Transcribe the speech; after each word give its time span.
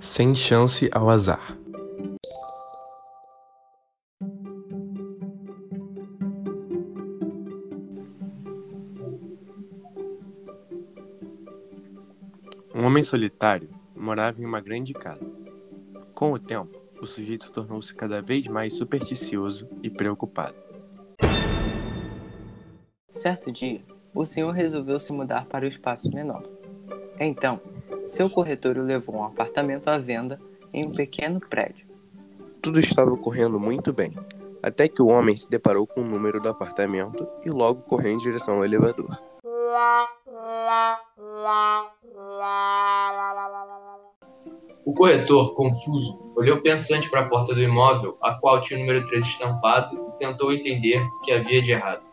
Sem 0.00 0.34
chance 0.34 0.88
ao 0.92 1.10
azar. 1.10 1.58
Um 12.74 12.86
homem 12.86 13.04
solitário 13.04 13.68
morava 13.94 14.40
em 14.40 14.46
uma 14.46 14.58
grande 14.58 14.94
casa. 14.94 15.20
Com 16.14 16.32
o 16.32 16.38
tempo, 16.38 16.80
o 16.98 17.06
sujeito 17.06 17.52
tornou-se 17.52 17.94
cada 17.94 18.22
vez 18.22 18.46
mais 18.46 18.72
supersticioso 18.72 19.68
e 19.82 19.90
preocupado. 19.90 20.56
Certo 23.10 23.52
dia, 23.52 23.84
o 24.14 24.24
senhor 24.24 24.52
resolveu 24.52 24.98
se 24.98 25.12
mudar 25.12 25.44
para 25.44 25.66
o 25.66 25.68
espaço 25.68 26.10
menor. 26.10 26.42
Então, 27.18 27.60
seu 28.04 28.28
corretor 28.28 28.76
o 28.76 28.82
levou 28.82 29.16
a 29.16 29.18
um 29.20 29.24
apartamento 29.24 29.88
à 29.88 29.98
venda 29.98 30.40
em 30.72 30.86
um 30.86 30.92
pequeno 30.92 31.40
prédio. 31.40 31.86
Tudo 32.62 32.80
estava 32.80 33.16
correndo 33.16 33.58
muito 33.58 33.92
bem, 33.92 34.14
até 34.62 34.88
que 34.88 35.02
o 35.02 35.08
homem 35.08 35.36
se 35.36 35.48
deparou 35.48 35.86
com 35.86 36.00
o 36.00 36.04
número 36.04 36.40
do 36.40 36.48
apartamento 36.48 37.26
e 37.44 37.50
logo 37.50 37.82
correu 37.82 38.12
em 38.12 38.18
direção 38.18 38.56
ao 38.56 38.64
elevador. 38.64 39.18
O 44.84 44.94
corretor, 44.94 45.54
confuso, 45.54 46.32
olhou 46.34 46.60
pensante 46.62 47.08
para 47.10 47.20
a 47.20 47.28
porta 47.28 47.54
do 47.54 47.62
imóvel, 47.62 48.16
a 48.20 48.34
qual 48.34 48.60
tinha 48.60 48.78
o 48.78 48.82
número 48.82 49.06
3 49.06 49.24
estampado, 49.24 50.08
e 50.08 50.18
tentou 50.18 50.52
entender 50.52 51.00
o 51.00 51.20
que 51.20 51.32
havia 51.32 51.62
de 51.62 51.70
errado. 51.70 52.09